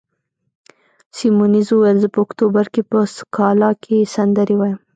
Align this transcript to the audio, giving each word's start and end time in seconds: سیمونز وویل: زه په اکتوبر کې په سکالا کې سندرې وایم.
سیمونز 1.15 1.67
وویل: 1.71 1.97
زه 2.03 2.07
په 2.13 2.19
اکتوبر 2.25 2.65
کې 2.73 2.81
په 2.89 2.99
سکالا 3.17 3.71
کې 3.83 4.09
سندرې 4.15 4.55
وایم. 4.57 4.79